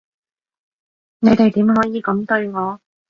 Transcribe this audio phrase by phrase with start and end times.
[1.19, 2.81] 你哋點可以噉對我？